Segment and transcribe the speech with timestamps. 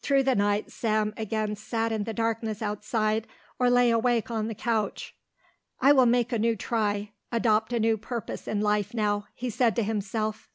[0.00, 3.26] Through the night Sam again sat in the darkness outside
[3.58, 5.14] or lay awake on the couch.
[5.82, 9.76] "I will make a new try, adopt a new purpose in life now," he said
[9.76, 10.48] to himself.